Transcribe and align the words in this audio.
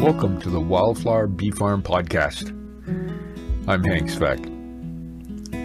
Welcome 0.00 0.40
to 0.40 0.48
the 0.48 0.58
Wildflower 0.58 1.26
Bee 1.26 1.50
Farm 1.50 1.82
Podcast. 1.82 2.48
I'm 3.68 3.84
Hank 3.84 4.08
Sveck. 4.08 4.42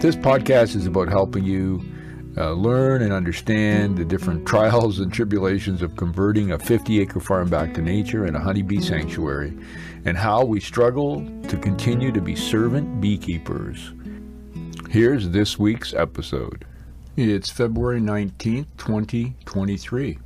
This 0.02 0.14
podcast 0.14 0.76
is 0.76 0.84
about 0.84 1.08
helping 1.08 1.42
you 1.42 1.82
uh, 2.36 2.52
learn 2.52 3.00
and 3.00 3.14
understand 3.14 3.96
the 3.96 4.04
different 4.04 4.46
trials 4.46 4.98
and 4.98 5.10
tribulations 5.10 5.80
of 5.80 5.96
converting 5.96 6.52
a 6.52 6.58
50 6.58 7.00
acre 7.00 7.18
farm 7.18 7.48
back 7.48 7.72
to 7.72 7.80
nature 7.80 8.26
and 8.26 8.36
a 8.36 8.38
honeybee 8.38 8.78
sanctuary, 8.78 9.56
and 10.04 10.18
how 10.18 10.44
we 10.44 10.60
struggle 10.60 11.26
to 11.48 11.56
continue 11.56 12.12
to 12.12 12.20
be 12.20 12.36
servant 12.36 13.00
beekeepers. 13.00 13.94
Here's 14.90 15.30
this 15.30 15.58
week's 15.58 15.94
episode. 15.94 16.66
It's 17.16 17.48
February 17.48 18.02
19th, 18.02 18.66
2023. 18.76 20.18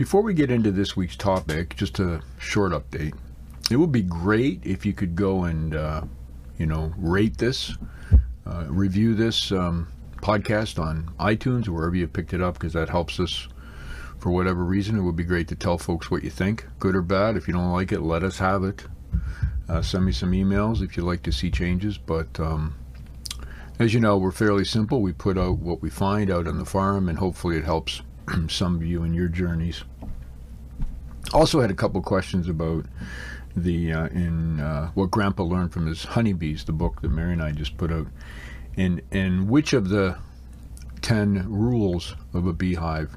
Before 0.00 0.22
we 0.22 0.32
get 0.32 0.50
into 0.50 0.70
this 0.70 0.96
week's 0.96 1.14
topic, 1.14 1.76
just 1.76 1.98
a 1.98 2.22
short 2.38 2.72
update. 2.72 3.12
It 3.70 3.76
would 3.76 3.92
be 3.92 4.00
great 4.00 4.64
if 4.64 4.86
you 4.86 4.94
could 4.94 5.14
go 5.14 5.44
and, 5.44 5.74
uh, 5.74 6.04
you 6.56 6.64
know, 6.64 6.94
rate 6.96 7.36
this, 7.36 7.76
uh, 8.46 8.64
review 8.70 9.14
this 9.14 9.52
um, 9.52 9.88
podcast 10.22 10.82
on 10.82 11.12
iTunes 11.20 11.68
or 11.68 11.72
wherever 11.72 11.94
you 11.94 12.08
picked 12.08 12.32
it 12.32 12.40
up, 12.40 12.54
because 12.54 12.72
that 12.72 12.88
helps 12.88 13.20
us 13.20 13.46
for 14.18 14.30
whatever 14.30 14.64
reason. 14.64 14.96
It 14.96 15.02
would 15.02 15.16
be 15.16 15.22
great 15.22 15.48
to 15.48 15.54
tell 15.54 15.76
folks 15.76 16.10
what 16.10 16.24
you 16.24 16.30
think, 16.30 16.66
good 16.78 16.96
or 16.96 17.02
bad. 17.02 17.36
If 17.36 17.46
you 17.46 17.52
don't 17.52 17.70
like 17.70 17.92
it, 17.92 18.00
let 18.00 18.22
us 18.22 18.38
have 18.38 18.64
it. 18.64 18.86
Uh, 19.68 19.82
send 19.82 20.06
me 20.06 20.12
some 20.12 20.32
emails 20.32 20.80
if 20.80 20.96
you'd 20.96 21.04
like 21.04 21.22
to 21.24 21.30
see 21.30 21.50
changes. 21.50 21.98
But 21.98 22.40
um, 22.40 22.74
as 23.78 23.92
you 23.92 24.00
know, 24.00 24.16
we're 24.16 24.32
fairly 24.32 24.64
simple. 24.64 25.02
We 25.02 25.12
put 25.12 25.36
out 25.36 25.58
what 25.58 25.82
we 25.82 25.90
find 25.90 26.30
out 26.30 26.46
on 26.46 26.56
the 26.56 26.64
farm, 26.64 27.06
and 27.06 27.18
hopefully 27.18 27.58
it 27.58 27.64
helps 27.64 28.00
some 28.48 28.76
of 28.76 28.82
you 28.82 29.02
in 29.02 29.12
your 29.12 29.28
journeys. 29.28 29.84
Also 31.32 31.60
had 31.60 31.70
a 31.70 31.74
couple 31.74 32.00
questions 32.02 32.48
about 32.48 32.86
the 33.56 33.92
uh, 33.92 34.06
in 34.08 34.60
uh, 34.60 34.90
what 34.94 35.10
Grandpa 35.10 35.42
learned 35.42 35.72
from 35.72 35.86
his 35.86 36.04
honeybees, 36.04 36.64
the 36.64 36.72
book 36.72 37.00
that 37.02 37.10
Mary 37.10 37.32
and 37.32 37.42
I 37.42 37.52
just 37.52 37.76
put 37.76 37.92
out, 37.92 38.06
and 38.76 39.00
and 39.10 39.48
which 39.48 39.72
of 39.72 39.88
the 39.88 40.18
ten 41.02 41.44
rules 41.48 42.14
of 42.34 42.46
a 42.46 42.52
beehive 42.52 43.16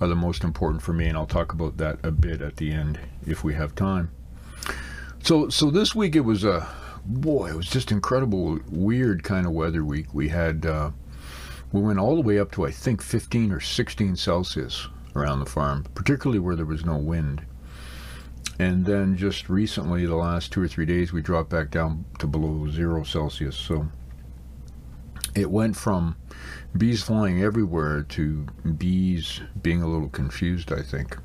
are 0.00 0.08
the 0.08 0.16
most 0.16 0.44
important 0.44 0.82
for 0.82 0.92
me, 0.92 1.06
and 1.06 1.16
I'll 1.16 1.26
talk 1.26 1.52
about 1.52 1.76
that 1.78 1.98
a 2.04 2.10
bit 2.10 2.40
at 2.40 2.56
the 2.56 2.70
end 2.72 2.98
if 3.26 3.42
we 3.42 3.54
have 3.54 3.74
time. 3.74 4.10
So 5.22 5.48
so 5.48 5.70
this 5.70 5.94
week 5.94 6.16
it 6.16 6.20
was 6.20 6.44
a 6.44 6.68
boy, 7.04 7.50
it 7.50 7.56
was 7.56 7.68
just 7.68 7.90
incredible, 7.90 8.58
weird 8.70 9.24
kind 9.24 9.46
of 9.46 9.52
weather 9.52 9.84
week. 9.84 10.14
We 10.14 10.28
had. 10.28 10.66
Uh, 10.66 10.90
we 11.70 11.82
went 11.82 11.98
all 11.98 12.14
the 12.14 12.22
way 12.22 12.38
up 12.38 12.50
to 12.52 12.64
I 12.64 12.70
think 12.70 13.02
15 13.02 13.52
or 13.52 13.60
16 13.60 14.16
Celsius 14.16 14.88
around 15.14 15.40
the 15.40 15.46
farm, 15.46 15.84
particularly 15.94 16.38
where 16.38 16.56
there 16.56 16.64
was 16.64 16.84
no 16.84 16.96
wind. 16.96 17.42
And 18.58 18.84
then 18.84 19.16
just 19.16 19.48
recently, 19.48 20.04
the 20.04 20.16
last 20.16 20.52
two 20.52 20.62
or 20.62 20.68
three 20.68 20.86
days, 20.86 21.12
we 21.12 21.22
dropped 21.22 21.50
back 21.50 21.70
down 21.70 22.04
to 22.18 22.26
below 22.26 22.68
zero 22.68 23.04
Celsius. 23.04 23.56
So 23.56 23.88
it 25.34 25.50
went 25.50 25.76
from 25.76 26.16
bees 26.76 27.02
flying 27.02 27.40
everywhere 27.42 28.02
to 28.02 28.46
bees 28.76 29.40
being 29.62 29.82
a 29.82 29.88
little 29.88 30.08
confused, 30.08 30.72
I 30.72 30.82
think. 30.82 31.16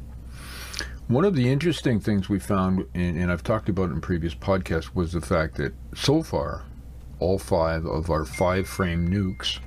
One 1.08 1.26
of 1.26 1.36
the 1.36 1.52
interesting 1.52 2.00
things 2.00 2.30
we 2.30 2.40
found, 2.40 2.86
and, 2.94 3.18
and 3.18 3.32
I've 3.32 3.44
talked 3.44 3.68
about 3.68 3.90
in 3.90 4.00
previous 4.00 4.36
podcasts, 4.36 4.94
was 4.94 5.12
the 5.14 5.22
fact 5.22 5.56
that 5.56 5.74
so 5.96 6.24
far, 6.24 6.66
all 7.20 7.40
five 7.40 7.86
of 7.86 8.10
our 8.10 8.26
five 8.26 8.68
frame 8.68 9.10
nucs 9.10 9.60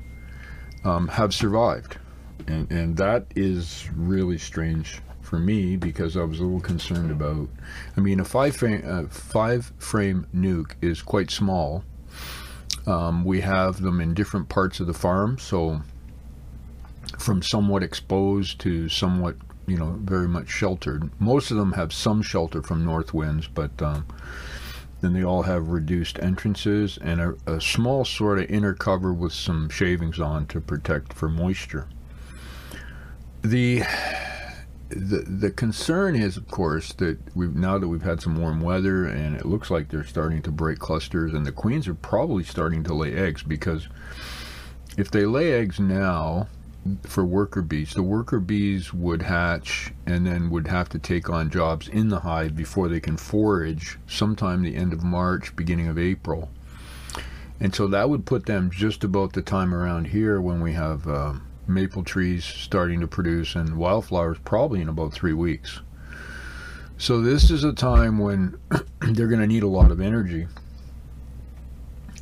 um, 0.84 1.08
have 1.08 1.34
survived. 1.34 1.98
And, 2.46 2.70
and 2.70 2.96
that 2.96 3.26
is 3.34 3.88
really 3.94 4.38
strange 4.38 5.00
for 5.26 5.38
me 5.38 5.76
because 5.76 6.16
I 6.16 6.22
was 6.22 6.38
a 6.38 6.44
little 6.44 6.60
concerned 6.60 7.10
about. 7.10 7.48
I 7.96 8.00
mean, 8.00 8.20
a 8.20 8.24
five 8.24 8.56
frame, 8.56 8.82
uh, 8.86 9.08
five 9.08 9.72
frame 9.78 10.26
nuc 10.34 10.72
is 10.80 11.02
quite 11.02 11.30
small. 11.30 11.84
Um, 12.86 13.24
we 13.24 13.40
have 13.40 13.82
them 13.82 14.00
in 14.00 14.14
different 14.14 14.48
parts 14.48 14.78
of 14.78 14.86
the 14.86 14.94
farm, 14.94 15.38
so 15.38 15.82
from 17.18 17.42
somewhat 17.42 17.82
exposed 17.82 18.60
to 18.60 18.88
somewhat, 18.88 19.36
you 19.66 19.76
know, 19.76 19.98
very 20.02 20.28
much 20.28 20.48
sheltered. 20.48 21.10
Most 21.20 21.50
of 21.50 21.56
them 21.56 21.72
have 21.72 21.92
some 21.92 22.22
shelter 22.22 22.62
from 22.62 22.84
north 22.84 23.12
winds, 23.12 23.48
but 23.48 23.82
um, 23.82 24.06
then 25.00 25.12
they 25.12 25.24
all 25.24 25.42
have 25.42 25.68
reduced 25.68 26.18
entrances 26.20 26.98
and 26.98 27.20
a, 27.20 27.34
a 27.46 27.60
small 27.60 28.04
sort 28.04 28.38
of 28.38 28.48
inner 28.48 28.74
cover 28.74 29.12
with 29.12 29.32
some 29.32 29.68
shavings 29.68 30.20
on 30.20 30.46
to 30.46 30.60
protect 30.60 31.12
for 31.12 31.28
moisture. 31.28 31.88
The 33.42 33.82
the 34.96 35.18
the 35.18 35.50
concern 35.50 36.16
is, 36.16 36.36
of 36.36 36.48
course, 36.48 36.92
that 36.94 37.18
we've 37.34 37.54
now 37.54 37.78
that 37.78 37.88
we've 37.88 38.02
had 38.02 38.20
some 38.20 38.36
warm 38.36 38.60
weather 38.60 39.06
and 39.06 39.36
it 39.36 39.44
looks 39.44 39.70
like 39.70 39.88
they're 39.88 40.04
starting 40.04 40.42
to 40.42 40.50
break 40.50 40.78
clusters, 40.78 41.34
and 41.34 41.46
the 41.46 41.52
queens 41.52 41.86
are 41.88 41.94
probably 41.94 42.44
starting 42.44 42.82
to 42.84 42.94
lay 42.94 43.14
eggs 43.14 43.42
because 43.42 43.88
if 44.96 45.10
they 45.10 45.26
lay 45.26 45.52
eggs 45.52 45.78
now 45.78 46.48
for 47.02 47.24
worker 47.24 47.62
bees, 47.62 47.94
the 47.94 48.02
worker 48.02 48.40
bees 48.40 48.92
would 48.94 49.22
hatch 49.22 49.92
and 50.06 50.26
then 50.26 50.50
would 50.50 50.68
have 50.68 50.88
to 50.88 50.98
take 50.98 51.28
on 51.28 51.50
jobs 51.50 51.88
in 51.88 52.08
the 52.08 52.20
hive 52.20 52.56
before 52.56 52.88
they 52.88 53.00
can 53.00 53.16
forage 53.16 53.98
sometime 54.06 54.62
the 54.62 54.76
end 54.76 54.92
of 54.92 55.02
March, 55.02 55.54
beginning 55.56 55.88
of 55.88 55.98
April. 55.98 56.48
And 57.58 57.74
so 57.74 57.88
that 57.88 58.08
would 58.08 58.26
put 58.26 58.46
them 58.46 58.70
just 58.70 59.02
about 59.02 59.32
the 59.32 59.42
time 59.42 59.74
around 59.74 60.08
here 60.08 60.40
when 60.40 60.60
we 60.60 60.72
have. 60.74 61.06
Uh, 61.06 61.34
maple 61.68 62.04
trees 62.04 62.44
starting 62.44 63.00
to 63.00 63.06
produce 63.06 63.54
and 63.54 63.76
wildflowers 63.76 64.38
probably 64.44 64.80
in 64.80 64.88
about 64.88 65.12
three 65.12 65.32
weeks. 65.32 65.80
So 66.98 67.20
this 67.20 67.50
is 67.50 67.64
a 67.64 67.72
time 67.72 68.18
when 68.18 68.58
they're 69.00 69.28
going 69.28 69.40
to 69.40 69.46
need 69.46 69.62
a 69.62 69.68
lot 69.68 69.90
of 69.90 70.00
energy. 70.00 70.46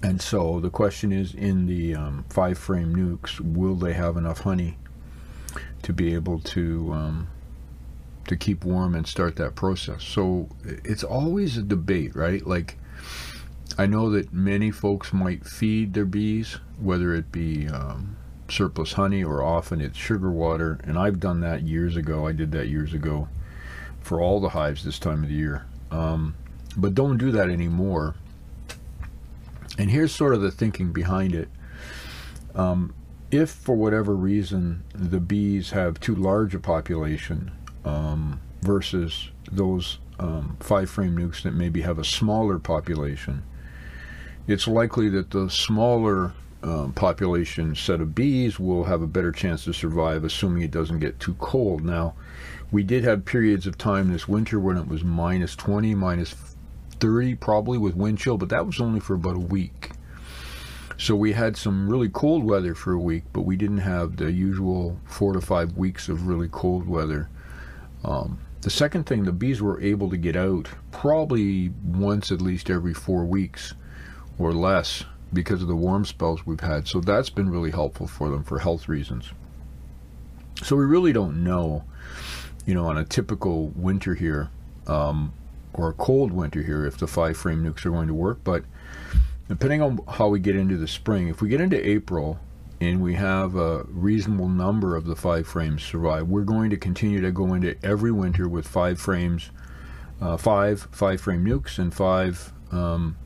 And 0.03 0.21
so 0.21 0.60
the 0.60 0.71
question 0.71 1.12
is 1.12 1.34
in 1.34 1.66
the 1.66 1.94
um, 1.94 2.25
five 2.28 2.59
frame 2.59 2.94
nucs, 2.94 3.41
will 3.41 3.77
they 3.77 3.94
have 3.94 4.16
enough 4.16 4.41
honey 4.41 4.77
to 5.82 5.93
be 5.93 6.15
able 6.15 6.41
to 6.41 6.93
um, 6.93 7.28
to 8.26 8.37
keep 8.37 8.65
warm 8.65 8.94
and 8.94 9.06
start 9.06 9.37
that 9.37 9.55
process? 9.55 10.03
So 10.03 10.49
it's 10.62 11.05
always 11.05 11.56
a 11.56 11.62
debate, 11.62 12.15
right? 12.15 12.47
Like 12.47 12.76
I 13.78 13.87
know 13.87 14.11
that 14.11 14.32
many 14.32 14.71
folks 14.71 15.12
might 15.12 15.47
feed 15.47 15.94
their 15.94 16.05
bees, 16.05 16.59
whether 16.78 17.15
it 17.15 17.32
be 17.32 17.69
um, 17.69 18.16
surplus 18.49 18.93
honey 18.93 19.25
or 19.25 19.43
often 19.43 19.81
it's 19.81 19.99
sugar 19.99 20.31
water. 20.31 20.78
And 20.84 20.99
I've 20.99 21.21
done 21.21 21.41
that 21.41 21.62
years 21.62 21.97
ago. 21.97 22.27
I 22.27 22.32
did 22.32 22.53
that 22.53 22.69
years 22.69 22.94
ago 22.94 23.28
for 24.00 24.21
all 24.21 24.41
the 24.41 24.50
hives 24.50 24.84
this 24.84 24.99
time 24.99 25.22
of 25.22 25.28
the 25.28 25.34
year. 25.34 25.66
Um, 25.91 26.34
but 26.77 26.94
don't 26.94 27.19
do 27.19 27.31
that 27.32 27.49
anymore. 27.49 28.15
And 29.78 29.91
here's 29.91 30.15
sort 30.15 30.34
of 30.34 30.41
the 30.41 30.50
thinking 30.50 30.93
behind 30.93 31.34
it. 31.34 31.49
Um, 32.55 32.94
if 33.31 33.50
for 33.50 33.75
whatever 33.75 34.15
reason 34.15 34.84
the 34.94 35.19
bees 35.19 35.71
have 35.71 35.99
too 35.99 36.15
large 36.15 36.55
a 36.55 36.61
population 36.61 37.50
um, 37.84 38.41
versus 38.62 39.31
those 39.50 39.99
um, 40.21 40.56
five 40.61 40.88
frame 40.88 41.16
nucs 41.16 41.43
that 41.43 41.55
maybe 41.55 41.81
have 41.81 41.99
a 41.99 42.05
smaller 42.05 42.59
population, 42.59 43.43
it's 44.47 44.69
likely 44.69 45.09
that 45.09 45.31
the 45.31 45.50
smaller 45.50 46.32
um, 46.65 46.95
population 46.95 47.75
set 47.75 48.01
of 48.01 48.15
bees 48.15 48.59
will 48.59 48.85
have 48.85 49.03
a 49.03 49.07
better 49.07 49.31
chance 49.31 49.65
to 49.65 49.75
survive, 49.75 50.25
assuming 50.25 50.63
it 50.63 50.71
doesn't 50.71 50.99
get 50.99 51.21
too 51.21 51.35
cold. 51.35 51.85
Now, 51.85 52.15
we 52.73 52.83
did 52.83 53.05
have 53.05 53.27
periods 53.27 53.67
of 53.67 53.77
time 53.77 54.11
this 54.11 54.27
winter 54.27 54.59
when 54.59 54.79
it 54.79 54.89
was 54.89 55.05
minus 55.05 55.55
20, 55.55 55.95
minus 55.95 56.35
30, 57.01 57.35
probably 57.35 57.77
with 57.77 57.95
wind 57.95 58.19
chill, 58.19 58.39
but 58.39 58.49
that 58.49 58.65
was 58.65 58.81
only 58.81 58.99
for 58.99 59.13
about 59.13 59.37
a 59.37 59.41
week. 59.41 59.91
So 60.97 61.15
we 61.15 61.33
had 61.33 61.59
some 61.59 61.87
really 61.87 62.09
cold 62.09 62.45
weather 62.45 62.75
for 62.75 62.93
a 62.93 62.99
week, 62.99 63.25
but 63.35 63.43
we 63.43 63.57
didn't 63.57 63.79
have 63.79 64.17
the 64.17 64.33
usual 64.33 64.99
four 65.05 65.35
to 65.35 65.43
five 65.43 65.77
weeks 65.77 66.09
of 66.09 66.27
really 66.27 66.49
cold 66.49 66.89
weather. 66.89 67.29
Um, 68.05 68.39
the 68.63 68.71
second 68.71 69.05
thing, 69.05 69.25
the 69.25 69.33
bees 69.33 69.61
were 69.61 69.81
able 69.83 70.09
to 70.09 70.17
get 70.17 70.35
out 70.35 70.71
probably 70.93 71.69
once 71.85 72.33
at 72.33 72.41
least 72.41 72.71
every 72.71 72.94
four 72.94 73.27
weeks 73.27 73.75
or 74.38 74.53
less 74.53 75.05
because 75.35 75.61
of 75.61 75.69
the 75.69 75.77
warm 75.77 76.05
spells 76.05 76.47
we've 76.47 76.61
had. 76.61 76.89
So 76.89 77.01
that's 77.01 77.31
been 77.31 77.51
really 77.51 77.71
helpful 77.71 78.07
for 78.07 78.31
them 78.31 78.45
for 78.45 78.61
health 78.61 78.89
reasons. 78.89 79.33
So 80.63 80.77
we 80.77 80.85
really 80.85 81.13
don't 81.13 81.43
know, 81.43 81.85
you 82.65 82.75
know, 82.75 82.87
on 82.87 82.97
a 82.97 83.05
typical 83.05 83.69
winter 83.69 84.15
here, 84.15 84.51
um, 84.87 85.33
or 85.73 85.89
a 85.89 85.93
cold 85.93 86.33
winter 86.33 86.63
here, 86.63 86.87
if 86.87 86.97
the 86.97 87.09
five 87.09 87.37
frame 87.37 87.65
nucs 87.65 87.85
are 87.85 87.91
going 87.91 88.09
to 88.09 88.15
work. 88.15 88.39
But 88.45 88.65
depending 89.49 89.83
on 89.83 90.01
how 90.09 90.29
we 90.29 90.39
get 90.39 90.57
into 90.57 90.77
the 90.77 90.89
spring, 90.89 91.29
if 91.29 91.43
we 91.43 91.49
get 91.49 91.61
into 91.61 91.87
April 91.87 92.39
and 92.81 93.03
we 93.03 93.15
have 93.15 93.57
a 93.57 93.85
reasonable 93.89 94.49
number 94.49 94.97
of 94.97 95.07
the 95.07 95.17
five 95.17 95.47
frames 95.47 95.83
survive, 95.83 96.29
we're 96.29 96.45
going 96.45 96.71
to 96.71 96.77
continue 96.77 97.21
to 97.21 97.33
go 97.33 97.53
into 97.55 97.77
every 97.85 98.13
winter 98.13 98.49
with 98.49 98.67
five 98.67 99.01
frames, 99.01 99.51
uh, 100.21 100.37
five 100.37 100.89
five 100.93 101.21
frame 101.21 101.45
nucs 101.45 101.79
and 101.79 101.93
five 101.93 102.53
um, 102.71 103.17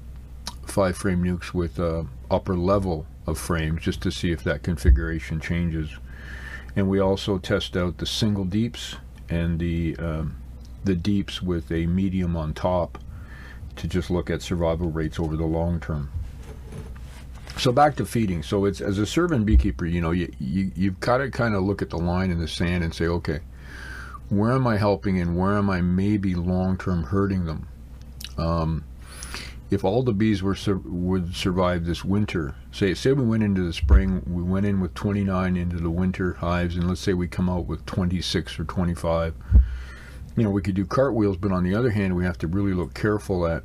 five 0.68 0.96
frame 0.96 1.22
nucs 1.22 1.52
with 1.54 1.78
uh, 1.78 2.04
upper 2.30 2.56
level 2.56 3.06
of 3.26 3.38
frames 3.38 3.82
just 3.82 4.00
to 4.02 4.10
see 4.10 4.32
if 4.32 4.42
that 4.44 4.62
configuration 4.62 5.40
changes. 5.40 5.90
And 6.76 6.88
we 6.88 7.00
also 7.00 7.38
test 7.38 7.76
out 7.76 7.98
the 7.98 8.06
single 8.06 8.44
deeps 8.44 8.96
and 9.28 9.58
the 9.58 9.96
um, 9.96 10.36
the 10.84 10.94
deeps 10.94 11.42
with 11.42 11.70
a 11.72 11.86
medium 11.86 12.36
on 12.36 12.54
top 12.54 12.98
to 13.76 13.88
just 13.88 14.10
look 14.10 14.30
at 14.30 14.42
survival 14.42 14.90
rates 14.90 15.18
over 15.18 15.36
the 15.36 15.44
long 15.44 15.80
term. 15.80 16.10
So 17.56 17.72
back 17.72 17.96
to 17.96 18.06
feeding. 18.06 18.42
So 18.42 18.64
it's 18.64 18.80
as 18.80 18.98
a 18.98 19.06
servant 19.06 19.44
beekeeper, 19.44 19.84
you 19.84 20.00
know, 20.00 20.12
you, 20.12 20.32
you 20.38 20.70
you've 20.76 21.00
got 21.00 21.18
to 21.18 21.30
kind 21.30 21.54
of 21.54 21.64
look 21.64 21.82
at 21.82 21.90
the 21.90 21.98
line 21.98 22.30
in 22.30 22.38
the 22.38 22.48
sand 22.48 22.84
and 22.84 22.94
say, 22.94 23.06
okay, 23.06 23.40
where 24.28 24.52
am 24.52 24.66
I 24.66 24.76
helping 24.76 25.20
and 25.20 25.36
where 25.36 25.56
am 25.56 25.68
I 25.68 25.80
maybe 25.80 26.34
long 26.34 26.76
term 26.78 27.02
hurting 27.02 27.46
them? 27.46 27.66
Um, 28.36 28.84
if 29.70 29.84
all 29.84 30.02
the 30.02 30.12
bees 30.12 30.42
were 30.42 30.54
sur- 30.54 30.80
would 30.84 31.34
survive 31.34 31.84
this 31.84 32.04
winter, 32.04 32.54
say 32.72 32.94
say 32.94 33.12
we 33.12 33.24
went 33.24 33.42
into 33.42 33.62
the 33.62 33.72
spring, 33.72 34.22
we 34.26 34.42
went 34.42 34.64
in 34.66 34.80
with 34.80 34.94
29 34.94 35.56
into 35.56 35.76
the 35.76 35.90
winter 35.90 36.34
hives, 36.34 36.76
and 36.76 36.88
let's 36.88 37.00
say 37.00 37.12
we 37.12 37.28
come 37.28 37.50
out 37.50 37.66
with 37.66 37.84
26 37.86 38.58
or 38.58 38.64
25, 38.64 39.34
you 40.36 40.44
know, 40.44 40.50
we 40.50 40.62
could 40.62 40.74
do 40.74 40.86
cartwheels. 40.86 41.36
But 41.36 41.52
on 41.52 41.64
the 41.64 41.74
other 41.74 41.90
hand, 41.90 42.16
we 42.16 42.24
have 42.24 42.38
to 42.38 42.46
really 42.46 42.72
look 42.72 42.94
careful 42.94 43.46
at, 43.46 43.62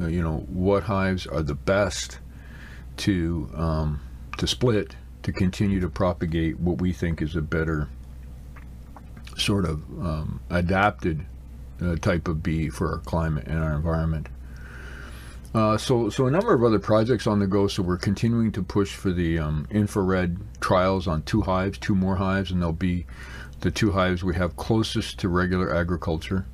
uh, 0.00 0.08
you 0.08 0.22
know, 0.22 0.38
what 0.48 0.82
hives 0.84 1.26
are 1.26 1.42
the 1.42 1.54
best 1.54 2.18
to 2.98 3.48
um, 3.54 4.00
to 4.36 4.46
split 4.46 4.94
to 5.22 5.32
continue 5.32 5.80
to 5.80 5.88
propagate 5.88 6.58
what 6.58 6.80
we 6.80 6.92
think 6.92 7.22
is 7.22 7.34
a 7.34 7.42
better 7.42 7.88
sort 9.36 9.64
of 9.64 9.82
um, 10.00 10.40
adapted 10.50 11.24
uh, 11.80 11.96
type 11.96 12.28
of 12.28 12.42
bee 12.42 12.68
for 12.68 12.92
our 12.92 12.98
climate 12.98 13.46
and 13.46 13.58
our 13.62 13.74
environment. 13.74 14.26
Uh, 15.58 15.76
so, 15.76 16.08
so 16.08 16.28
a 16.28 16.30
number 16.30 16.54
of 16.54 16.62
other 16.62 16.78
projects 16.78 17.26
on 17.26 17.40
the 17.40 17.46
go. 17.48 17.66
So 17.66 17.82
we're 17.82 17.98
continuing 17.98 18.52
to 18.52 18.62
push 18.62 18.94
for 18.94 19.10
the 19.10 19.40
um, 19.40 19.66
infrared 19.72 20.38
trials 20.60 21.08
on 21.08 21.22
two 21.22 21.40
hives, 21.40 21.78
two 21.78 21.96
more 21.96 22.14
hives, 22.14 22.52
and 22.52 22.62
they'll 22.62 22.70
be 22.70 23.06
the 23.58 23.72
two 23.72 23.90
hives 23.90 24.22
we 24.22 24.36
have 24.36 24.54
closest 24.54 25.18
to 25.18 25.28
regular 25.28 25.74
agriculture. 25.74 26.46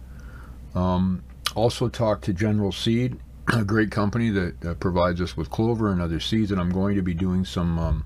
Um, 0.74 1.22
also 1.54 1.90
talked 1.90 2.24
to 2.24 2.32
General 2.32 2.72
Seed, 2.72 3.18
a 3.52 3.62
great 3.62 3.90
company 3.90 4.30
that 4.30 4.64
uh, 4.64 4.72
provides 4.72 5.20
us 5.20 5.36
with 5.36 5.50
clover 5.50 5.92
and 5.92 6.00
other 6.00 6.18
seeds, 6.18 6.50
and 6.50 6.58
I'm 6.58 6.70
going 6.70 6.96
to 6.96 7.02
be 7.02 7.12
doing 7.12 7.44
some 7.44 7.78
um, 7.78 8.04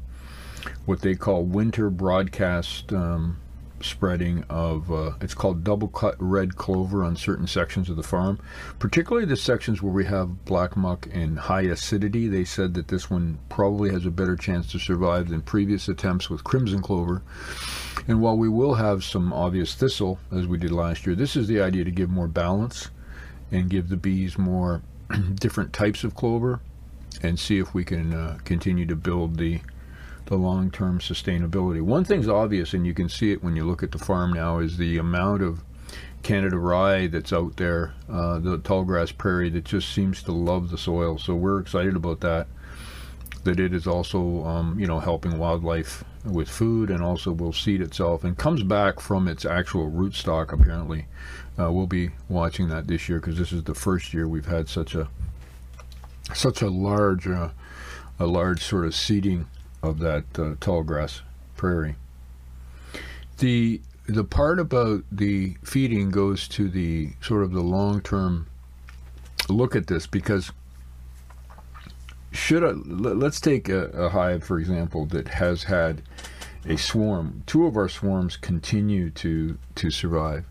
what 0.84 1.02
they 1.02 1.14
call 1.14 1.44
winter 1.44 1.90
broadcast 1.90 2.92
um, 2.92 3.38
spreading 3.80 4.44
of 4.48 4.90
uh, 4.92 5.12
it's 5.20 5.34
called 5.34 5.64
double 5.64 5.88
cut 5.88 6.16
red 6.18 6.56
clover 6.56 7.04
on 7.04 7.16
certain 7.16 7.46
sections 7.46 7.88
of 7.88 7.96
the 7.96 8.02
farm. 8.02 8.38
Particularly 8.78 9.26
the 9.26 9.36
sections 9.36 9.82
where 9.82 9.92
we 9.92 10.04
have 10.04 10.44
black 10.44 10.76
muck 10.76 11.08
and 11.12 11.38
high 11.38 11.62
acidity 11.62 12.28
they 12.28 12.44
said 12.44 12.74
that 12.74 12.88
this 12.88 13.10
one 13.10 13.38
probably 13.48 13.90
has 13.90 14.06
a 14.06 14.10
better 14.10 14.36
chance 14.36 14.70
to 14.72 14.78
survive 14.78 15.28
than 15.28 15.42
previous 15.42 15.88
attempts 15.88 16.28
with 16.28 16.44
crimson 16.44 16.82
clover. 16.82 17.22
And 18.06 18.20
while 18.20 18.36
we 18.36 18.48
will 18.48 18.74
have 18.74 19.04
some 19.04 19.32
obvious 19.32 19.74
thistle 19.74 20.18
as 20.32 20.46
we 20.46 20.58
did 20.58 20.72
last 20.72 21.06
year 21.06 21.14
this 21.14 21.36
is 21.36 21.46
the 21.48 21.60
idea 21.60 21.84
to 21.84 21.90
give 21.90 22.10
more 22.10 22.28
balance 22.28 22.90
and 23.50 23.70
give 23.70 23.88
the 23.88 23.96
bees 23.96 24.38
more 24.38 24.82
different 25.34 25.72
types 25.72 26.04
of 26.04 26.14
clover 26.14 26.60
and 27.22 27.38
see 27.38 27.58
if 27.58 27.74
we 27.74 27.84
can 27.84 28.14
uh, 28.14 28.38
continue 28.44 28.86
to 28.86 28.96
build 28.96 29.36
the 29.36 29.60
the 30.28 30.36
long-term 30.36 30.98
sustainability. 30.98 31.80
One 31.80 32.04
thing's 32.04 32.28
obvious, 32.28 32.74
and 32.74 32.86
you 32.86 32.94
can 32.94 33.08
see 33.08 33.32
it 33.32 33.42
when 33.42 33.56
you 33.56 33.64
look 33.64 33.82
at 33.82 33.92
the 33.92 33.98
farm 33.98 34.32
now, 34.32 34.58
is 34.58 34.76
the 34.76 34.98
amount 34.98 35.42
of 35.42 35.64
Canada 36.22 36.58
rye 36.58 37.06
that's 37.06 37.32
out 37.32 37.56
there, 37.56 37.94
uh, 38.10 38.38
the 38.38 38.58
tallgrass 38.58 39.16
prairie 39.16 39.48
that 39.50 39.64
just 39.64 39.92
seems 39.92 40.22
to 40.24 40.32
love 40.32 40.70
the 40.70 40.76
soil. 40.78 41.16
So 41.18 41.34
we're 41.34 41.60
excited 41.60 41.96
about 41.96 42.20
that. 42.20 42.46
That 43.44 43.58
it 43.58 43.72
is 43.72 43.86
also, 43.86 44.44
um, 44.44 44.78
you 44.78 44.86
know, 44.86 44.98
helping 44.98 45.38
wildlife 45.38 46.04
with 46.24 46.50
food, 46.50 46.90
and 46.90 47.02
also 47.02 47.32
will 47.32 47.52
seed 47.52 47.80
itself 47.80 48.24
and 48.24 48.36
comes 48.36 48.62
back 48.62 49.00
from 49.00 49.28
its 49.28 49.46
actual 49.46 49.90
rootstock. 49.90 50.52
Apparently, 50.52 51.06
uh, 51.58 51.72
we'll 51.72 51.86
be 51.86 52.10
watching 52.28 52.68
that 52.68 52.86
this 52.86 53.08
year 53.08 53.20
because 53.20 53.38
this 53.38 53.52
is 53.52 53.62
the 53.64 53.74
first 53.74 54.12
year 54.12 54.28
we've 54.28 54.46
had 54.46 54.68
such 54.68 54.94
a 54.94 55.08
such 56.34 56.60
a 56.60 56.68
large, 56.68 57.26
uh, 57.26 57.48
a 58.18 58.26
large 58.26 58.62
sort 58.62 58.84
of 58.84 58.94
seeding 58.94 59.46
of 59.82 59.98
that 60.00 60.24
uh, 60.38 60.54
tall 60.60 60.82
grass 60.82 61.22
prairie. 61.56 61.96
The 63.38 63.80
the 64.06 64.24
part 64.24 64.58
about 64.58 65.04
the 65.12 65.56
feeding 65.62 66.10
goes 66.10 66.48
to 66.48 66.68
the 66.68 67.10
sort 67.20 67.42
of 67.42 67.52
the 67.52 67.60
long 67.60 68.00
term 68.00 68.46
look 69.48 69.76
at 69.76 69.86
this 69.86 70.06
because 70.06 70.50
should 72.32 72.64
I, 72.64 72.70
let's 72.70 73.40
take 73.40 73.68
a, 73.68 73.86
a, 73.88 74.08
hive 74.10 74.44
for 74.44 74.58
example 74.58 75.06
that 75.06 75.28
has 75.28 75.64
had 75.64 76.02
a 76.66 76.76
swarm. 76.76 77.42
Two 77.46 77.66
of 77.66 77.76
our 77.76 77.88
swarms 77.88 78.36
continue 78.36 79.10
to 79.10 79.58
to 79.76 79.90
survive 79.90 80.44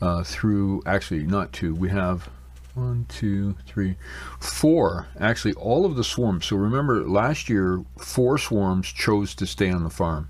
uh, 0.00 0.22
through 0.24 0.82
actually 0.86 1.24
not 1.24 1.52
two. 1.52 1.74
We 1.74 1.90
have 1.90 2.28
one, 2.76 3.06
two, 3.08 3.56
three, 3.66 3.96
four. 4.38 5.08
Actually, 5.18 5.54
all 5.54 5.86
of 5.86 5.96
the 5.96 6.04
swarms. 6.04 6.46
So 6.46 6.56
remember, 6.56 7.02
last 7.08 7.48
year, 7.48 7.82
four 7.98 8.36
swarms 8.36 8.88
chose 8.88 9.34
to 9.36 9.46
stay 9.46 9.70
on 9.70 9.82
the 9.82 9.90
farm. 9.90 10.28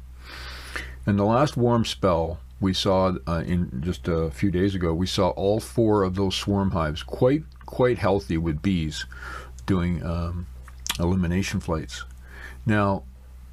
And 1.05 1.19
the 1.19 1.25
last 1.25 1.57
warm 1.57 1.85
spell 1.85 2.39
we 2.61 2.73
saw 2.73 3.15
uh, 3.27 3.43
in 3.47 3.83
just 3.85 4.09
a 4.09 4.31
few 4.31 4.51
days 4.51 4.75
ago, 4.75 4.95
we 4.95 5.07
saw 5.07 5.31
all 5.31 5.61
four 5.61 6.05
of 6.05 6.15
those 6.15 6.35
swarm 6.35 6.71
hives 6.71 7.03
quite 7.03 7.43
quite 7.67 7.99
healthy 7.99 8.39
with 8.39 8.63
bees 8.63 9.05
doing 9.67 10.03
um, 10.05 10.47
elimination 11.01 11.61
flights. 11.61 12.05
Now, 12.65 13.03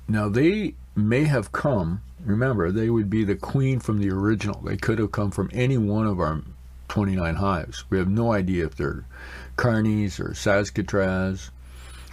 now 0.07 0.29
they 0.29 0.75
may 0.95 1.23
have 1.23 1.51
come. 1.51 2.01
Remember, 2.23 2.71
they 2.71 2.89
would 2.89 3.09
be 3.09 3.23
the 3.23 3.35
queen 3.35 3.79
from 3.79 3.99
the 3.99 4.09
original. 4.09 4.61
They 4.61 4.77
could 4.77 4.99
have 4.99 5.11
come 5.11 5.31
from 5.31 5.49
any 5.51 5.77
one 5.77 6.05
of 6.05 6.19
our 6.19 6.43
29 6.93 7.37
hives. 7.37 7.85
We 7.89 7.97
have 7.97 8.07
no 8.07 8.33
idea 8.33 8.67
if 8.67 8.75
they're 8.75 9.03
carnies 9.57 10.19
or 10.19 10.33
saskatraz 10.33 11.49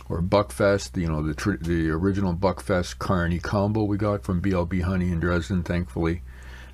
or 0.09 0.23
buckfast, 0.23 0.99
you 0.99 1.07
know, 1.07 1.23
the, 1.23 1.59
the 1.61 1.91
original 1.91 2.33
buckfast 2.33 2.99
carney 2.99 3.39
combo 3.39 3.83
we 3.85 3.99
got 3.99 4.23
from 4.23 4.41
BLB 4.41 4.81
Honey 4.81 5.13
in 5.13 5.21
Dresden, 5.21 5.65
thankfully, 5.65 6.23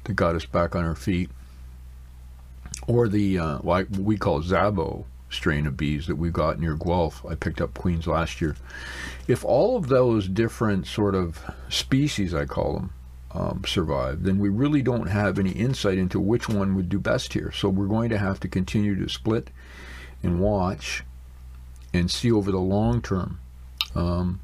that 0.04 0.14
got 0.14 0.36
us 0.36 0.46
back 0.46 0.76
on 0.76 0.84
our 0.84 0.94
feet. 0.94 1.30
Or 2.86 3.08
the, 3.08 3.40
uh, 3.40 3.58
what 3.58 3.90
we 3.90 4.16
call 4.16 4.40
Zabo 4.40 5.06
strain 5.28 5.66
of 5.66 5.76
bees 5.76 6.06
that 6.06 6.14
we 6.14 6.30
got 6.30 6.60
near 6.60 6.76
Guelph. 6.76 7.26
I 7.26 7.34
picked 7.34 7.60
up 7.60 7.74
queens 7.74 8.06
last 8.06 8.40
year. 8.40 8.54
If 9.26 9.44
all 9.44 9.76
of 9.76 9.88
those 9.88 10.28
different 10.28 10.86
sort 10.86 11.16
of 11.16 11.40
species, 11.68 12.32
I 12.34 12.44
call 12.44 12.74
them, 12.74 12.92
um, 13.36 13.62
survive, 13.66 14.22
then 14.22 14.38
we 14.38 14.48
really 14.48 14.80
don't 14.80 15.08
have 15.08 15.38
any 15.38 15.50
insight 15.50 15.98
into 15.98 16.18
which 16.18 16.48
one 16.48 16.74
would 16.74 16.88
do 16.88 16.98
best 16.98 17.34
here. 17.34 17.52
So 17.52 17.68
we're 17.68 17.86
going 17.86 18.08
to 18.08 18.18
have 18.18 18.40
to 18.40 18.48
continue 18.48 18.96
to 18.96 19.10
split 19.10 19.50
and 20.22 20.40
watch 20.40 21.04
and 21.92 22.10
see 22.10 22.32
over 22.32 22.50
the 22.50 22.58
long 22.58 23.02
term. 23.02 23.38
Um, 23.94 24.40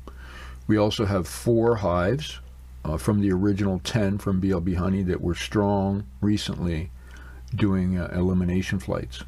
we 0.67 0.77
also 0.77 1.07
have 1.07 1.27
four 1.27 1.77
hives 1.77 2.39
uh, 2.85 2.99
from 2.99 3.21
the 3.21 3.33
original 3.33 3.81
10 3.83 4.19
from 4.19 4.43
BLB 4.43 4.77
Honey 4.77 5.03
that 5.05 5.23
were 5.23 5.35
strong 5.35 6.05
recently 6.21 6.91
doing 7.55 7.99
uh, 7.99 8.11
elimination 8.13 8.79
flights. 8.79 9.23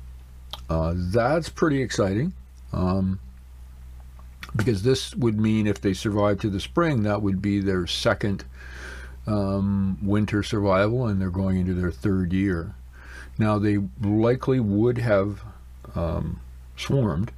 Uh, 0.69 0.93
that's 0.95 1.49
pretty 1.49 1.81
exciting. 1.81 2.35
Um, 2.73 3.19
because 4.55 4.83
this 4.83 5.15
would 5.15 5.41
mean 5.41 5.67
if 5.67 5.81
they 5.81 5.95
survive 5.95 6.39
to 6.41 6.51
the 6.51 6.61
spring, 6.61 7.03
that 7.05 7.23
would 7.23 7.41
be 7.41 7.61
their 7.61 7.87
second 7.87 8.45
um, 9.27 9.99
winter 10.03 10.43
survival, 10.43 11.07
and 11.07 11.21
they're 11.21 11.31
going 11.31 11.59
into 11.59 11.75
their 11.75 11.91
third 11.91 12.33
year. 12.33 12.75
Now, 13.39 13.59
they 13.59 13.79
likely 14.01 14.61
would 14.61 14.99
have 14.99 15.41
um, 15.95 16.41
swarmed, 16.77 17.33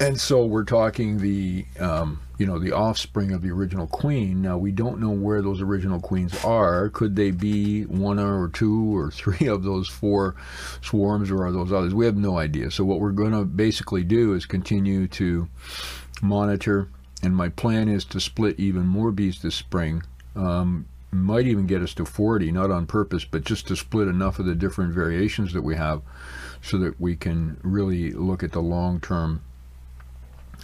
and 0.00 0.20
so 0.20 0.44
we're 0.44 0.64
talking 0.64 1.18
the 1.18 1.64
um, 1.78 2.20
you 2.38 2.46
know 2.46 2.58
the 2.58 2.72
offspring 2.72 3.32
of 3.32 3.42
the 3.42 3.50
original 3.50 3.86
queen. 3.86 4.42
Now 4.42 4.58
we 4.58 4.72
don't 4.72 5.00
know 5.00 5.10
where 5.10 5.42
those 5.42 5.60
original 5.60 6.00
queens 6.00 6.44
are. 6.44 6.88
Could 6.88 7.14
they 7.14 7.30
be 7.30 7.84
one 7.84 8.18
or 8.18 8.48
two 8.48 8.96
or 8.96 9.10
three 9.12 9.46
of 9.46 9.62
those 9.62 9.88
four 9.88 10.34
swarms, 10.80 11.30
or 11.30 11.44
are 11.44 11.52
those 11.52 11.72
others? 11.72 11.94
We 11.94 12.06
have 12.06 12.16
no 12.16 12.38
idea. 12.38 12.70
So 12.70 12.84
what 12.84 13.00
we're 13.00 13.12
going 13.12 13.32
to 13.32 13.44
basically 13.44 14.02
do 14.02 14.34
is 14.34 14.46
continue 14.46 15.06
to 15.08 15.48
monitor. 16.20 16.88
And 17.24 17.36
my 17.36 17.50
plan 17.50 17.88
is 17.88 18.04
to 18.06 18.20
split 18.20 18.58
even 18.58 18.84
more 18.84 19.12
bees 19.12 19.40
this 19.40 19.54
spring 19.54 20.02
um, 20.36 20.86
might 21.12 21.46
even 21.46 21.66
get 21.66 21.82
us 21.82 21.92
to 21.94 22.04
40, 22.04 22.50
not 22.52 22.70
on 22.70 22.86
purpose, 22.86 23.24
but 23.24 23.44
just 23.44 23.68
to 23.68 23.76
split 23.76 24.08
enough 24.08 24.38
of 24.38 24.46
the 24.46 24.54
different 24.54 24.94
variations 24.94 25.52
that 25.52 25.62
we 25.62 25.76
have 25.76 26.02
so 26.62 26.78
that 26.78 26.98
we 27.00 27.14
can 27.14 27.58
really 27.62 28.12
look 28.12 28.42
at 28.42 28.52
the 28.52 28.62
long 28.62 28.98
term 28.98 29.42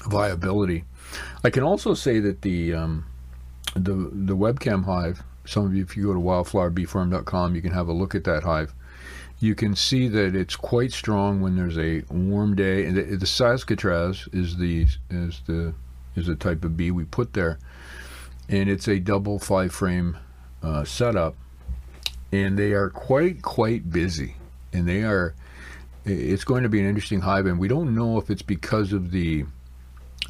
viability. 0.07 0.85
I 1.45 1.51
can 1.51 1.63
also 1.63 1.95
say 1.95 2.19
that 2.21 2.43
the 2.43 2.73
um, 2.73 3.07
the 3.75 3.93
the 4.13 4.37
webcam 4.37 4.85
hive. 4.85 5.23
Some 5.45 5.67
of 5.67 5.75
you, 5.75 5.83
if 5.83 5.97
you 5.97 6.05
go 6.05 6.13
to 6.13 6.21
wildflowerbeefarm.com, 6.21 7.55
you 7.55 7.63
can 7.63 7.73
have 7.73 7.89
a 7.89 7.93
look 7.93 8.15
at 8.15 8.25
that 8.25 8.43
hive. 8.43 8.75
You 9.41 9.55
can 9.55 9.75
see 9.75 10.09
that 10.09 10.35
it's 10.35 10.57
quite 10.57 10.93
strong 10.93 11.41
when 11.41 11.57
there's 11.57 11.79
a 11.79 12.03
warm 12.11 12.55
day. 12.55 12.85
And 12.85 12.97
the, 12.97 13.03
the 13.03 13.27
Saskatraz 13.27 14.35
is 14.35 14.57
the 14.57 14.87
is 15.11 15.43
the 15.47 15.75
is 16.17 16.27
the 16.27 16.35
type 16.37 16.65
of 16.65 16.77
bee 16.77 16.91
we 16.91 17.05
put 17.05 17.33
there 17.35 17.59
and 18.49 18.69
it's 18.69 18.89
a 18.89 18.99
double 18.99 19.39
five 19.39 19.73
frame 19.73 20.17
uh, 20.63 20.85
setup 20.85 21.35
and 22.33 22.59
they 22.59 22.73
are 22.73 22.91
quite 22.91 23.43
quite 23.43 23.91
busy 23.91 24.35
and 24.73 24.87
they 24.87 25.03
are. 25.03 25.35
It's 26.05 26.45
going 26.45 26.63
to 26.63 26.71
be 26.71 26.81
an 26.81 26.87
interesting 26.87 27.21
hive, 27.21 27.45
and 27.45 27.59
we 27.59 27.69
don't 27.69 27.95
know 27.95 28.17
if 28.19 28.31
it's 28.31 28.43
because 28.43 28.95
of 28.95 29.11
the 29.11 29.45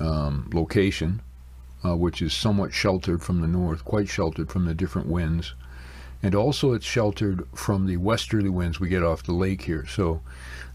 um, 0.00 0.50
location, 0.52 1.22
uh, 1.84 1.96
which 1.96 2.20
is 2.20 2.32
somewhat 2.32 2.72
sheltered 2.72 3.22
from 3.22 3.40
the 3.40 3.46
north, 3.46 3.84
quite 3.84 4.08
sheltered 4.08 4.50
from 4.50 4.64
the 4.64 4.74
different 4.74 5.06
winds, 5.06 5.54
and 6.20 6.34
also 6.34 6.72
it's 6.72 6.86
sheltered 6.86 7.46
from 7.54 7.86
the 7.86 7.96
westerly 7.96 8.48
winds 8.48 8.80
we 8.80 8.88
get 8.88 9.04
off 9.04 9.22
the 9.22 9.32
lake 9.32 9.62
here. 9.62 9.86
So 9.86 10.20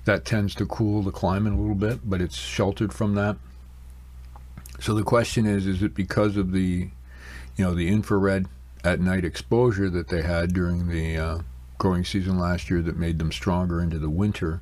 that 0.06 0.24
tends 0.24 0.56
to 0.56 0.66
cool 0.66 1.02
the 1.02 1.12
climate 1.12 1.54
a 1.54 1.58
little 1.58 1.76
bit, 1.76 2.10
but 2.10 2.22
it's 2.22 2.38
sheltered 2.38 2.94
from 2.94 3.16
that. 3.16 3.36
So 4.80 4.94
the 4.94 5.04
question 5.04 5.46
is: 5.46 5.68
Is 5.68 5.84
it 5.84 5.96
because 5.96 6.38
of 6.38 6.54
the, 6.54 6.90
you 7.56 7.66
know, 7.66 7.74
the 7.74 7.88
infrared 7.88 8.48
at 8.84 9.00
night 9.00 9.24
exposure 9.24 9.90
that 9.90 10.10
they 10.10 10.22
had 10.22 10.54
during 10.54 10.90
the 10.90 11.18
uh, 11.18 11.40
growing 11.78 12.04
season 12.04 12.38
last 12.38 12.70
year 12.70 12.82
that 12.82 12.98
made 12.98 13.20
them 13.20 13.32
stronger 13.32 13.82
into 13.82 14.00
the 14.00 14.10
winter? 14.10 14.62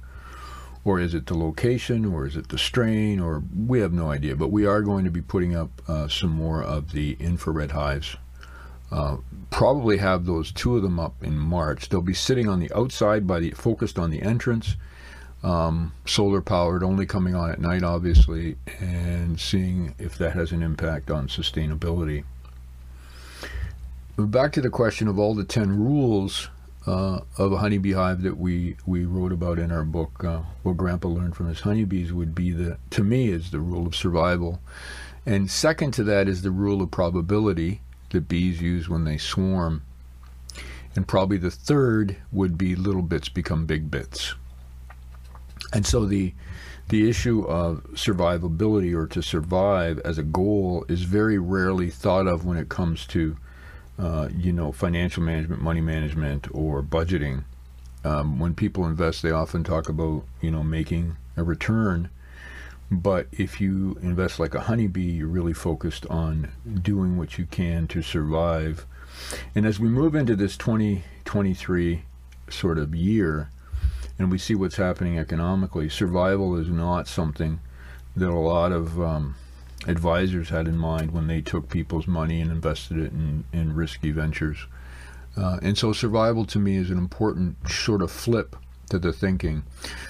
Or 0.84 1.00
is 1.00 1.14
it 1.14 1.28
the 1.28 1.38
location, 1.38 2.06
or 2.06 2.26
is 2.26 2.36
it 2.36 2.50
the 2.50 2.58
strain, 2.58 3.20
or 3.20 3.44
we 3.56 3.82
have 3.82 3.94
no 3.94 4.10
idea. 4.10 4.36
But 4.36 4.48
we 4.48 4.66
are 4.66 4.82
going 4.82 5.06
to 5.06 5.12
be 5.12 5.22
putting 5.22 5.56
up 5.56 5.70
uh, 5.88 6.08
some 6.08 6.32
more 6.32 6.64
of 6.64 6.92
the 6.92 7.18
infrared 7.20 7.72
hives. 7.72 8.18
Uh, 8.92 9.18
probably 9.52 9.98
have 9.98 10.26
those 10.26 10.52
two 10.52 10.76
of 10.76 10.82
them 10.82 11.00
up 11.00 11.24
in 11.24 11.38
March. 11.38 11.88
They'll 11.88 12.02
be 12.02 12.16
sitting 12.16 12.50
on 12.50 12.60
the 12.60 12.72
outside 12.74 13.28
by 13.28 13.40
the 13.40 13.52
focused 13.52 14.00
on 14.00 14.10
the 14.10 14.24
entrance, 14.24 14.76
um, 15.44 15.94
solar 16.06 16.42
powered, 16.42 16.84
only 16.84 17.06
coming 17.06 17.36
on 17.36 17.52
at 17.52 17.62
night, 17.62 17.84
obviously, 17.84 18.58
and 18.80 19.40
seeing 19.40 19.94
if 20.00 20.18
that 20.18 20.34
has 20.34 20.52
an 20.52 20.64
impact 20.64 21.12
on 21.12 21.28
sustainability. 21.28 22.24
Back 24.18 24.52
to 24.54 24.62
the 24.62 24.70
question 24.70 25.08
of 25.08 25.18
all 25.18 25.34
the 25.34 25.46
10 25.46 25.80
rules 25.80 26.50
uh, 26.86 27.22
of 27.38 27.54
a 27.54 27.58
honeybee 27.58 27.94
hive 27.94 28.24
that 28.24 28.38
we, 28.38 28.76
we 28.86 29.06
wrote 29.06 29.32
about 29.32 29.58
in 29.58 29.72
our 29.72 29.86
book, 29.86 30.24
uh, 30.24 30.42
what 30.64 30.76
Grandpa 30.76 31.08
learned 31.08 31.36
from 31.36 31.48
his 31.48 31.62
honeybees, 31.62 32.12
would 32.12 32.36
be 32.36 32.52
the, 32.52 32.78
to 32.90 33.06
me, 33.06 33.30
is 33.30 33.52
the 33.52 33.62
rule 33.62 33.88
of 33.88 33.96
survival. 33.96 34.60
And 35.26 35.50
second 35.50 35.92
to 35.92 36.04
that 36.04 36.28
is 36.28 36.42
the 36.42 36.52
rule 36.52 36.82
of 36.82 36.92
probability 36.92 37.82
that 38.10 38.28
bees 38.28 38.62
use 38.62 38.90
when 38.90 39.06
they 39.06 39.18
swarm. 39.18 39.84
And 40.94 41.08
probably 41.08 41.38
the 41.38 41.52
third 41.52 42.18
would 42.34 42.58
be 42.58 42.76
little 42.76 43.04
bits 43.04 43.30
become 43.30 43.66
big 43.66 43.90
bits. 43.90 44.36
And 45.72 45.86
so 45.86 46.06
the 46.06 46.34
the 46.90 47.10
issue 47.10 47.46
of 47.46 47.84
survivability 47.94 48.94
or 48.94 49.08
to 49.08 49.22
survive 49.22 50.00
as 50.00 50.18
a 50.18 50.24
goal 50.24 50.84
is 50.90 51.04
very 51.04 51.38
rarely 51.38 51.90
thought 51.90 52.28
of 52.28 52.44
when 52.44 52.58
it 52.58 52.68
comes 52.68 53.06
to 53.08 53.38
uh, 54.02 54.30
you 54.36 54.52
know, 54.52 54.72
financial 54.72 55.22
management, 55.22 55.62
money 55.62 55.80
management, 55.80 56.48
or 56.52 56.82
budgeting. 56.82 57.44
Um, 58.04 58.40
when 58.40 58.56
people 58.56 58.88
invest, 58.88 59.22
they 59.22 59.30
often 59.30 59.64
talk 59.64 59.90
about, 59.90 60.24
you 60.42 60.50
know, 60.50 60.64
making 60.64 61.18
a 61.38 61.44
return. 61.44 62.10
But 62.90 63.28
if 63.32 63.62
you 63.62 64.00
invest 64.02 64.40
like 64.40 64.56
a 64.56 64.62
honeybee, 64.62 65.12
you're 65.12 65.28
really 65.28 65.54
focused 65.54 66.08
on 66.08 66.52
doing 66.82 67.16
what 67.16 67.38
you 67.38 67.46
can 67.46 67.88
to 67.90 68.02
survive. 68.02 68.88
And 69.54 69.68
as 69.68 69.80
we 69.80 69.88
move 69.88 70.16
into 70.16 70.36
this 70.36 70.58
2023 70.58 72.04
sort 72.50 72.80
of 72.80 72.96
year, 72.96 73.52
and 74.18 74.32
we 74.32 74.40
see 74.40 74.56
what's 74.56 74.78
happening 74.78 75.20
economically, 75.20 75.90
survival 75.90 76.56
is 76.58 76.70
not 76.70 77.08
something 77.08 77.60
that 78.16 78.30
a 78.30 78.34
lot 78.34 78.72
of 78.72 79.00
um, 79.00 79.36
advisors 79.88 80.50
had 80.50 80.68
in 80.68 80.78
mind 80.78 81.12
when 81.12 81.28
they 81.28 81.42
took 81.42 81.70
people's 81.70 82.08
money 82.08 82.42
and 82.42 82.52
invested 82.52 82.98
it 82.98 83.12
in, 83.12 83.44
in 83.52 83.74
risky 83.74 84.12
ventures. 84.12 84.66
Uh, 85.36 85.60
and 85.62 85.78
so 85.78 85.94
survival 85.94 86.46
to 86.46 86.60
me 86.60 86.76
is 86.76 86.92
an 86.92 86.98
important 86.98 87.56
sort 87.70 88.02
of 88.02 88.12
flip 88.12 88.56
to 88.90 89.00
the 89.00 89.14
thinking. 89.14 89.64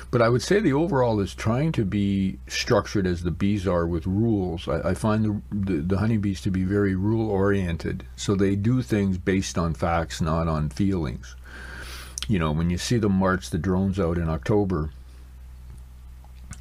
But 0.10 0.22
I 0.22 0.30
would 0.30 0.42
say 0.42 0.60
the 0.60 0.74
overall 0.74 1.20
is 1.20 1.34
trying 1.36 1.72
to 1.74 1.86
be 1.86 2.40
structured 2.48 3.08
as 3.08 3.24
the 3.24 3.32
bees 3.32 3.68
are 3.68 3.88
with 3.88 4.08
rules. 4.08 4.68
I, 4.68 4.90
I 4.90 4.94
find 4.96 5.24
the, 5.24 5.42
the, 5.56 5.82
the 5.82 5.98
honeybees 6.00 6.42
to 6.42 6.52
be 6.52 6.64
very 6.64 6.96
rule 6.96 7.30
oriented. 7.30 8.06
So 8.16 8.36
they 8.36 8.56
do 8.56 8.82
things 8.82 9.18
based 9.18 9.58
on 9.58 9.76
facts, 9.76 10.20
not 10.20 10.48
on 10.48 10.70
feelings. 10.70 11.36
You 12.28 12.40
know, 12.40 12.52
when 12.52 12.70
you 12.70 12.78
see 12.78 12.98
them 12.98 13.14
march 13.14 13.52
the 13.52 13.58
drones 13.58 14.00
out 14.00 14.18
in 14.18 14.30
October, 14.30 14.90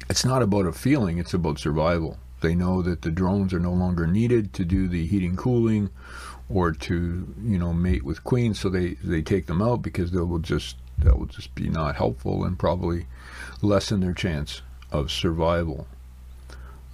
it's 0.09 0.25
not 0.25 0.41
about 0.41 0.65
a 0.65 0.73
feeling, 0.73 1.17
it's 1.17 1.33
about 1.33 1.59
survival. 1.59 2.17
They 2.41 2.55
know 2.55 2.81
that 2.81 3.01
the 3.01 3.11
drones 3.11 3.53
are 3.53 3.59
no 3.59 3.73
longer 3.73 4.07
needed 4.07 4.53
to 4.53 4.65
do 4.65 4.87
the 4.87 5.05
heating 5.05 5.35
cooling 5.35 5.89
or 6.49 6.71
to, 6.71 7.33
you 7.41 7.57
know, 7.57 7.71
mate 7.71 8.03
with 8.03 8.23
queens, 8.23 8.59
so 8.59 8.69
they, 8.69 8.95
they 9.03 9.21
take 9.21 9.45
them 9.45 9.61
out 9.61 9.81
because 9.81 10.11
they 10.11 10.19
will 10.19 10.39
just 10.39 10.75
that 10.99 11.17
will 11.17 11.25
just 11.25 11.55
be 11.55 11.67
not 11.67 11.95
helpful 11.95 12.43
and 12.43 12.59
probably 12.59 13.07
lessen 13.61 14.01
their 14.01 14.13
chance 14.13 14.61
of 14.91 15.11
survival. 15.11 15.87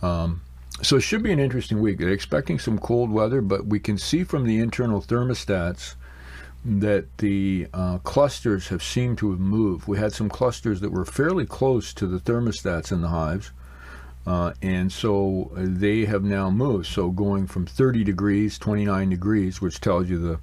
Um, 0.01 0.41
so 0.81 0.97
it 0.97 1.01
should 1.01 1.23
be 1.23 1.31
an 1.31 1.39
interesting 1.39 1.81
week. 1.81 1.97
They're 1.97 2.09
expecting 2.09 2.59
some 2.59 2.77
cold 2.77 3.11
weather, 3.11 3.41
but 3.41 3.65
we 3.65 3.79
can 3.79 3.97
see 3.97 4.23
from 4.23 4.45
the 4.45 4.59
internal 4.59 5.01
thermostats 5.01 5.95
that 6.63 7.17
the 7.17 7.67
uh, 7.73 7.97
clusters 7.99 8.67
have 8.67 8.83
seemed 8.83 9.17
to 9.19 9.31
have 9.31 9.39
moved. 9.39 9.87
We 9.87 9.97
had 9.97 10.13
some 10.13 10.29
clusters 10.29 10.81
that 10.81 10.91
were 10.91 11.05
fairly 11.05 11.45
close 11.45 11.93
to 11.93 12.07
the 12.07 12.19
thermostats 12.19 12.91
in 12.91 13.01
the 13.01 13.07
hives, 13.07 13.51
uh, 14.27 14.51
and 14.61 14.91
so 14.91 15.49
they 15.55 16.03
have 16.03 16.21
now 16.21 16.49
moved. 16.49 16.87
So 16.87 17.11
going 17.11 17.47
from 17.47 17.65
30 17.65 18.03
degrees, 18.03 18.59
29 18.59 19.09
degrees, 19.09 19.61
which 19.61 19.79
tells 19.79 20.09
you 20.09 20.17
the 20.17 20.39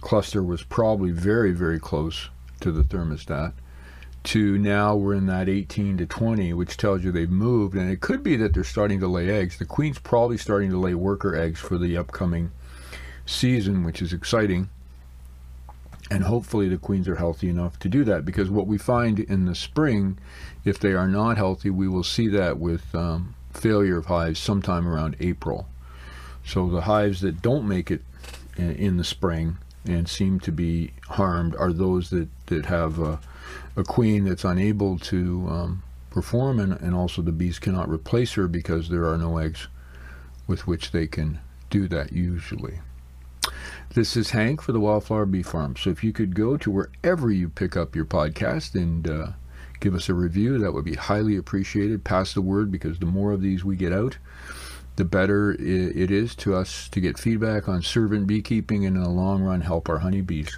cluster 0.00 0.42
was 0.42 0.64
probably 0.64 1.12
very, 1.12 1.52
very 1.52 1.78
close 1.78 2.28
to 2.58 2.72
the 2.72 2.82
thermostat, 2.82 3.52
to 4.24 4.58
now 4.58 4.96
we're 4.96 5.14
in 5.14 5.26
that 5.26 5.48
18 5.48 5.98
to 5.98 6.06
20, 6.06 6.52
which 6.54 6.76
tells 6.76 7.04
you 7.04 7.12
they've 7.12 7.30
moved. 7.30 7.76
And 7.76 7.88
it 7.88 8.00
could 8.00 8.24
be 8.24 8.34
that 8.34 8.52
they're 8.52 8.64
starting 8.64 8.98
to 8.98 9.06
lay 9.06 9.30
eggs. 9.30 9.58
The 9.58 9.64
queen's 9.64 10.00
probably 10.00 10.36
starting 10.36 10.70
to 10.70 10.80
lay 10.80 10.94
worker 10.94 11.36
eggs 11.36 11.60
for 11.60 11.78
the 11.78 11.96
upcoming 11.96 12.50
season, 13.26 13.84
which 13.84 14.02
is 14.02 14.12
exciting. 14.12 14.70
And 16.10 16.24
hopefully 16.24 16.68
the 16.68 16.76
queens 16.76 17.06
are 17.06 17.16
healthy 17.16 17.48
enough 17.48 17.78
to 17.78 17.88
do 17.88 18.02
that 18.04 18.24
because 18.24 18.50
what 18.50 18.66
we 18.66 18.78
find 18.78 19.20
in 19.20 19.46
the 19.46 19.54
spring, 19.54 20.18
if 20.64 20.78
they 20.78 20.92
are 20.92 21.06
not 21.06 21.36
healthy, 21.36 21.70
we 21.70 21.86
will 21.86 22.02
see 22.02 22.26
that 22.28 22.58
with 22.58 22.92
um, 22.94 23.36
failure 23.52 23.98
of 23.98 24.06
hives 24.06 24.40
sometime 24.40 24.88
around 24.88 25.16
April. 25.20 25.68
So 26.44 26.68
the 26.68 26.82
hives 26.82 27.20
that 27.20 27.42
don't 27.42 27.68
make 27.68 27.90
it 27.90 28.02
in, 28.56 28.96
the 28.96 29.04
spring 29.04 29.58
and 29.86 30.08
seem 30.08 30.40
to 30.40 30.52
be 30.52 30.92
harmed 31.08 31.54
are 31.54 31.72
those 31.72 32.10
that, 32.10 32.28
that 32.46 32.66
have 32.66 32.98
a, 32.98 33.20
a 33.76 33.84
queen 33.84 34.24
that's 34.24 34.44
unable 34.44 34.98
to 34.98 35.46
um, 35.48 35.82
perform 36.10 36.58
and, 36.58 36.72
and 36.72 36.94
also 36.94 37.22
the 37.22 37.32
bees 37.32 37.58
cannot 37.58 37.88
replace 37.88 38.32
her 38.32 38.48
because 38.48 38.88
there 38.88 39.06
are 39.06 39.16
no 39.16 39.38
eggs 39.38 39.68
with 40.46 40.66
which 40.66 40.90
they 40.90 41.06
can 41.06 41.38
do 41.70 41.86
that 41.88 42.12
usually. 42.12 42.80
This 43.92 44.16
is 44.16 44.30
Hank 44.30 44.62
for 44.62 44.70
the 44.70 44.78
Wildflower 44.78 45.26
Bee 45.26 45.42
Farm. 45.42 45.74
So 45.74 45.90
if 45.90 46.04
you 46.04 46.12
could 46.12 46.36
go 46.36 46.56
to 46.56 46.70
wherever 46.70 47.28
you 47.28 47.48
pick 47.48 47.76
up 47.76 47.96
your 47.96 48.04
podcast 48.04 48.76
and 48.76 49.10
uh, 49.10 49.26
give 49.80 49.96
us 49.96 50.08
a 50.08 50.14
review, 50.14 50.58
that 50.58 50.72
would 50.72 50.84
be 50.84 50.94
highly 50.94 51.36
appreciated. 51.36 52.04
Pass 52.04 52.32
the 52.32 52.40
word 52.40 52.70
because 52.70 53.00
the 53.00 53.06
more 53.06 53.32
of 53.32 53.42
these 53.42 53.64
we 53.64 53.74
get 53.74 53.92
out, 53.92 54.16
the 54.94 55.04
better 55.04 55.50
it 55.50 56.12
is 56.12 56.36
to 56.36 56.54
us 56.54 56.88
to 56.90 57.00
get 57.00 57.18
feedback 57.18 57.68
on 57.68 57.82
servant 57.82 58.28
beekeeping 58.28 58.86
and 58.86 58.96
in 58.96 59.02
the 59.02 59.08
long 59.08 59.42
run 59.42 59.62
help 59.62 59.88
our 59.88 59.98
honeybees. 59.98 60.56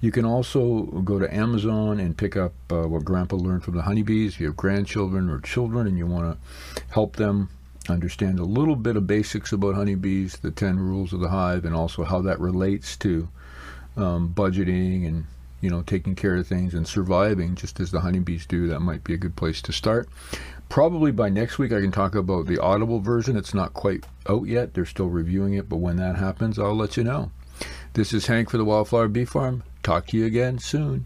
You 0.00 0.10
can 0.10 0.24
also 0.24 0.84
go 1.02 1.18
to 1.18 1.34
Amazon 1.34 2.00
and 2.00 2.16
pick 2.16 2.34
up 2.34 2.54
uh, 2.70 2.88
what 2.88 3.04
Grandpa 3.04 3.36
learned 3.36 3.64
from 3.64 3.76
the 3.76 3.82
honeybees. 3.82 4.36
If 4.36 4.40
you 4.40 4.46
have 4.46 4.56
grandchildren 4.56 5.28
or 5.28 5.38
children 5.40 5.86
and 5.86 5.98
you 5.98 6.06
want 6.06 6.40
to 6.74 6.82
help 6.88 7.16
them 7.16 7.50
understand 7.88 8.38
a 8.38 8.44
little 8.44 8.76
bit 8.76 8.96
of 8.96 9.06
basics 9.06 9.52
about 9.52 9.74
honeybees, 9.74 10.38
the 10.38 10.50
10 10.50 10.78
rules 10.78 11.12
of 11.12 11.20
the 11.20 11.28
hive, 11.28 11.64
and 11.64 11.74
also 11.74 12.04
how 12.04 12.20
that 12.22 12.40
relates 12.40 12.96
to 12.98 13.28
um, 13.96 14.32
budgeting 14.34 15.06
and 15.06 15.24
you 15.60 15.70
know 15.70 15.82
taking 15.82 16.14
care 16.14 16.36
of 16.36 16.46
things 16.46 16.74
and 16.74 16.86
surviving 16.86 17.54
just 17.54 17.80
as 17.80 17.90
the 17.90 18.00
honeybees 18.00 18.46
do. 18.46 18.66
That 18.68 18.80
might 18.80 19.04
be 19.04 19.14
a 19.14 19.18
good 19.18 19.36
place 19.36 19.62
to 19.62 19.72
start. 19.72 20.08
Probably 20.68 21.12
by 21.12 21.28
next 21.28 21.58
week 21.58 21.72
i 21.72 21.80
can 21.80 21.92
talk 21.92 22.14
about 22.14 22.46
the 22.46 22.60
audible 22.60 23.00
version. 23.00 23.36
It's 23.36 23.54
not 23.54 23.74
quite 23.74 24.04
out 24.28 24.46
yet. 24.46 24.74
They're 24.74 24.84
still 24.84 25.08
reviewing 25.08 25.54
it 25.54 25.68
but 25.68 25.76
when 25.76 25.96
that 25.96 26.16
happens 26.16 26.58
i'll 26.58 26.74
let 26.74 26.96
you 26.96 27.04
know. 27.04 27.30
This 27.94 28.12
is 28.12 28.26
hank 28.26 28.50
for 28.50 28.58
the 28.58 28.64
wildflower 28.64 29.08
bee 29.08 29.24
farm. 29.24 29.62
Talk 29.82 30.08
to 30.08 30.16
you 30.16 30.26
again 30.26 30.58
soon 30.58 31.00